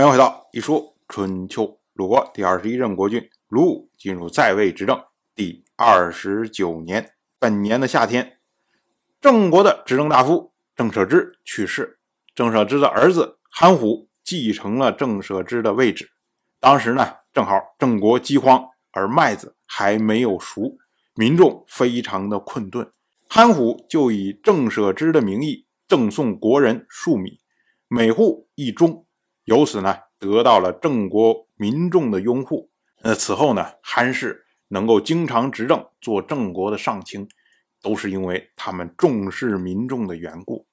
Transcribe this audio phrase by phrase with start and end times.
[0.00, 1.78] 欢迎回到一说春秋。
[1.92, 4.98] 鲁国第二十一任国君鲁武进入在位执政
[5.34, 8.38] 第二十九年，本年的夏天，
[9.20, 11.98] 郑国的执政大夫郑舍之去世，
[12.34, 16.10] 郑舍之的儿子韩虎继承了郑舍之的位置。
[16.58, 20.78] 当时呢，正好郑国饥荒，而麦子还没有熟，
[21.14, 22.90] 民众非常的困顿。
[23.28, 27.38] 韩虎就以郑舍之的名义赠送国人数米，
[27.86, 29.04] 每户一钟。
[29.44, 32.70] 由此呢，得到了郑国民众的拥护。
[33.02, 37.28] 那此后呢，韩氏能够经常执政，做郑国的上卿，
[37.82, 40.66] 都是因为他们重视民众的缘故。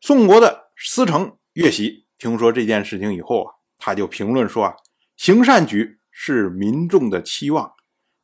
[0.00, 4.76] 宋国的司城乐喜听说这件事情以后啊，他就评论说啊，
[5.16, 7.72] 行善举是民众的期望。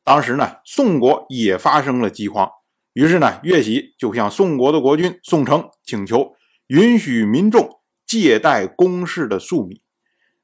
[0.03, 2.49] 当时呢，宋国也发生了饥荒，
[2.93, 6.33] 于是呢，乐喜就向宋国的国君宋城请求
[6.67, 7.74] 允许民众。
[8.05, 9.81] 借贷公室的粟米，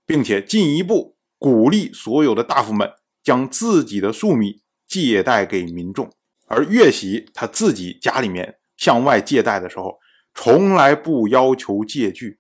[0.06, 2.92] 并且进一步鼓励所有的大夫们
[3.24, 6.12] 将自己的粟米借贷给民众。
[6.48, 10.00] 而岳喜他自己家里面向外借贷的时候，
[10.34, 12.40] 从来不要求借据，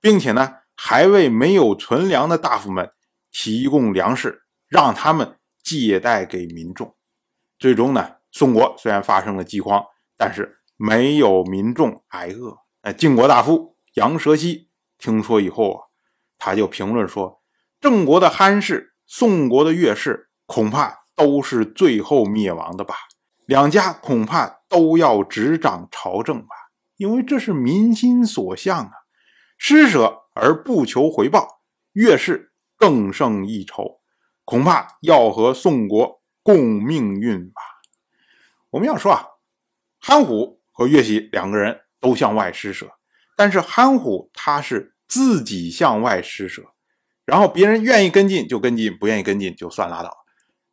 [0.00, 2.90] 并且呢，还为没有存粮的大夫们
[3.30, 6.94] 提供粮食，让他们借贷给民众。
[7.58, 9.82] 最终呢，宋国虽然发生了饥荒，
[10.18, 12.58] 但是没有民众挨饿。
[12.82, 13.75] 哎，晋国大夫。
[13.96, 15.80] 杨蛇溪听说以后啊，
[16.36, 17.40] 他就评论说
[17.80, 22.94] ：“郑国的憨氏、宋国的乐氏，恐怕都是最后灭亡的吧？
[23.46, 26.48] 两家恐怕都要执掌朝政吧？
[26.98, 28.92] 因为这是民心所向啊！
[29.56, 31.62] 施舍而不求回报，
[31.94, 34.02] 乐氏更胜一筹，
[34.44, 37.62] 恐怕要和宋国共命运吧？
[38.68, 39.24] 我们要说啊，
[39.98, 42.92] 憨虎和岳喜两个人都向外施舍。”
[43.36, 46.64] 但是憨虎他是自己向外施舍，
[47.26, 50.24] 然后别人愿意跟进就跟进，不愿意跟进就算拉倒。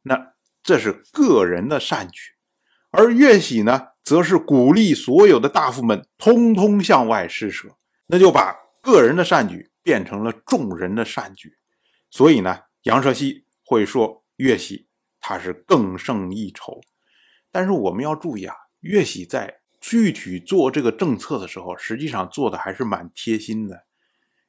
[0.03, 0.33] 那
[0.64, 2.31] 这是个人的善举，
[2.91, 7.75] 而岳喜呢，则是鼓励所有的大夫们通通向外施舍，
[8.07, 11.57] 那就把个人的善举变成了众人的善举。
[12.09, 14.88] 所以呢，杨蛇溪会说岳喜
[15.19, 16.79] 他是更胜一筹。
[17.52, 19.62] 但是我们要注意啊，岳喜在。
[19.85, 23.83] 具体做这个政策的时候，实际上做的还是蛮贴心的，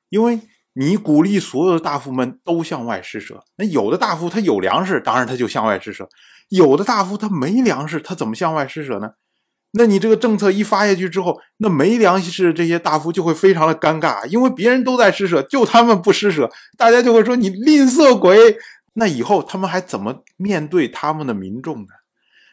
[0.09, 0.39] 因为
[0.75, 3.43] 你鼓励所有的大夫们都向外施舍。
[3.57, 6.05] 那有的大夫他有粮食，当然他就向外施舍；
[6.51, 9.15] 有的大夫他没粮食，他怎么向外施舍呢？
[9.73, 18.57] 那你这个政策一发下去之后，那没粮食这些大夫就会非常的尴尬，因为别人都在施舍，就他们不施舍，大家就会说你吝啬鬼。
[18.93, 21.89] 那以后他们还怎么面对他们的民众呢？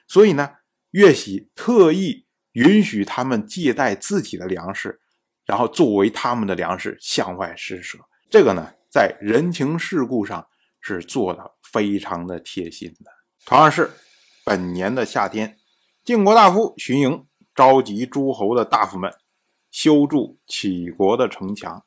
[0.08, 0.50] 所以呢，
[0.90, 2.26] 岳喜特意。
[2.54, 5.00] 允许他们借贷自己的粮食，
[5.46, 7.98] 然后作为他们的粮食向外施舍。
[8.30, 10.48] 这个呢，在人情世故上
[10.80, 13.12] 是做的非常的贴心的。
[13.46, 13.92] 同样是
[14.44, 15.58] 本年的夏天，
[16.04, 17.26] 晋国大夫荀盈
[17.56, 19.14] 召集诸侯的大夫们
[19.70, 21.86] 修筑齐国的城墙。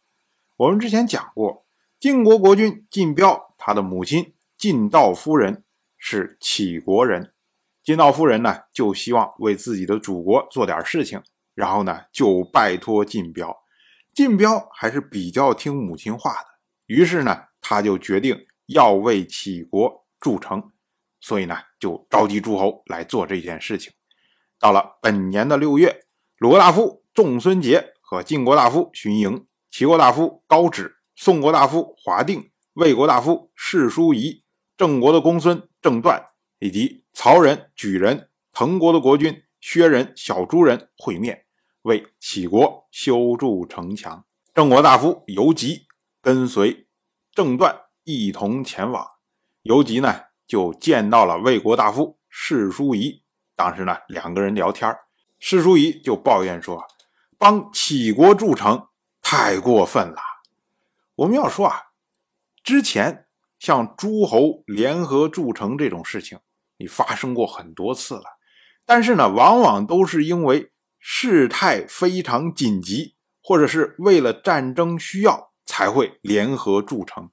[0.56, 1.66] 我们之前讲过，
[2.00, 5.64] 晋国国君晋彪，他的母亲晋道夫人
[5.98, 7.33] 是齐国人。
[7.84, 11.22] 金道夫人呢，就希望为自己的祖国做点事情，
[11.54, 13.54] 然后呢，就拜托晋彪。
[14.14, 16.46] 晋彪还是比较听母亲话的，
[16.86, 20.72] 于是呢，他就决定要为齐国筑城，
[21.20, 23.92] 所以呢，就召集诸侯来做这件事情。
[24.58, 26.06] 到了本年的六月，
[26.38, 34.42] 鲁国大夫仲孙杰和晋国大夫荀盈、齐国大夫高止、宋国大夫华定、魏国大夫士叔仪、
[34.74, 36.30] 郑国的公孙郑段。
[36.58, 41.46] 以及曹人、莒人、滕国的国君薛人、小朱人会面，
[41.82, 44.24] 为齐国修筑城墙。
[44.52, 45.86] 郑国大夫游吉
[46.20, 46.86] 跟随
[47.32, 49.06] 郑段一同前往。
[49.62, 53.22] 游吉呢，就见到了魏国大夫士叔仪。
[53.56, 54.94] 当时呢，两个人聊天
[55.38, 56.84] 士叔仪就抱怨说
[57.38, 58.88] ：“帮齐国筑城
[59.20, 60.16] 太过分了。”
[61.16, 61.82] 我们要说啊，
[62.62, 63.26] 之前
[63.64, 66.38] 像诸侯联合筑城这种事情。
[66.76, 68.24] 你发生过很多次了，
[68.84, 77.30] 但是呢，往往都是因为事态非常紧急，或者是为了战争需要才会联合筑城。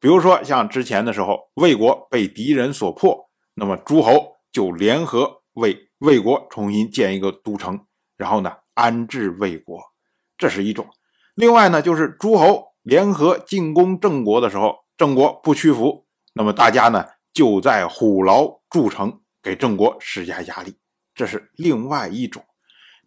[0.00, 9.80] 比如说，像之前的时候，魏国被敌人所迫，那么诸侯就联合为魏国重新建一个都城，然后呢安置魏国，
[10.36, 10.88] 这是一种。
[11.36, 18.60] 另外呢，就是诸侯联合进攻郑国的时候，郑国不屈服，那么大家呢就在虎牢。
[18.68, 20.76] 筑城给郑国施加压力，
[21.14, 22.44] 这是另外一种。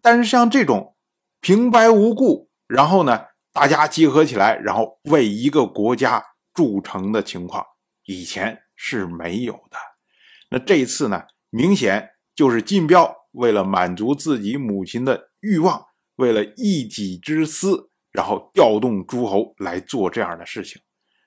[0.02, 0.96] 但是像这种
[1.40, 6.20] 平白无故，然后呢大家集合起来，然后为一个国家
[6.52, 7.64] 筑城的情况，
[8.06, 9.78] 以前是没有的。
[10.50, 15.80] 那这一次呢，明显就是晋彪为了满足自己母亲的欲望，
[16.16, 20.82] 为了一己之私，然后调动诸侯来做这样的事情，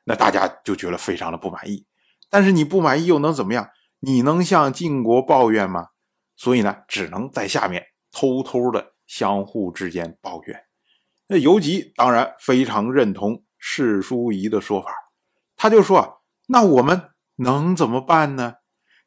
[0.07, 1.85] 那大家就觉得非常的不满意。
[2.29, 3.69] 但是你不满意又能怎么样？
[3.99, 5.89] 你能向晋国抱怨吗？
[6.35, 10.61] 所以呢，只能在下面偷偷的相互之间抱怨。
[11.27, 14.89] 那游吉当然非常认同世叔仪的说法，
[15.57, 18.55] 他就说：“那我们能怎么办呢？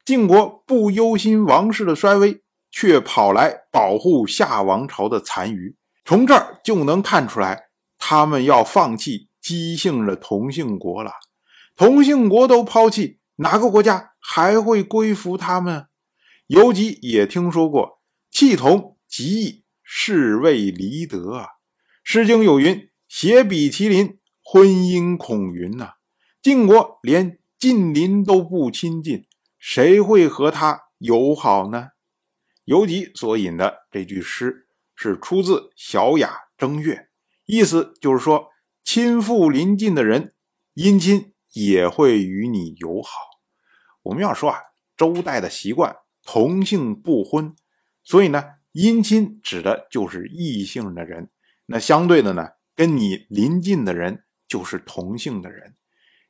[0.05, 5.75] 晋国不忧心王室的衰微，却跑来保护夏王朝的残余，
[6.05, 11.11] 从这儿就能看出来，他们要放弃姬姓的同姓国了。
[11.75, 15.87] 同姓国都抛弃，哪个国家还会归服他们？”
[16.47, 21.45] 尤吉也听说过“弃同即义，是谓离德”啊。
[22.03, 25.93] 《诗经》有云：“携比其邻，婚姻恐云。”呐，
[26.41, 29.25] 晋国连近邻都不亲近，
[29.57, 31.89] 谁会和他友好呢？
[32.65, 36.95] 尤吉所引的这句诗是出自《小雅·正月》，
[37.45, 38.50] 意思就是说，
[38.83, 40.33] 亲附邻近的人，
[40.75, 43.11] 姻亲也会与你友好。
[44.03, 44.57] 我们要说啊，
[44.97, 47.55] 周代的习惯，同姓不婚，
[48.03, 48.43] 所以呢，
[48.73, 51.29] 姻亲指的就是异姓的人。
[51.67, 55.75] 那相对的呢，跟你邻近的人就是同姓的人。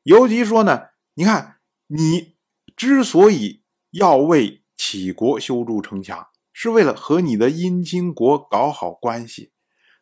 [0.03, 1.57] 尤其说呢，你看
[1.87, 2.35] 你
[2.75, 9.53] 之所以要为杞国修筑城墙，是为了和你的姻亲国搞好关系。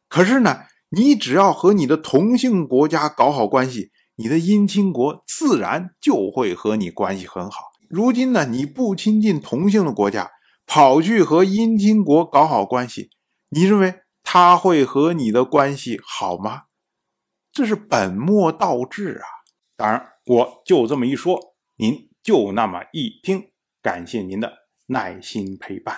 [0.07, 7.65] 可是呢，你只要和你的同姓国家搞好关系，你的姻亲国自然就会和你关系很好。
[7.89, 10.31] 如今呢，你不亲近同姓的国家，
[10.65, 13.09] 跑去和姻亲国搞好关系，
[13.49, 14.01] 你认为？
[14.21, 16.63] 他会和你的关系好吗？
[17.51, 19.25] 这是本末倒置啊！
[19.75, 23.49] 当然，我就这么一说，您就那么一听。
[23.81, 24.53] 感谢您的
[24.87, 25.97] 耐心陪伴。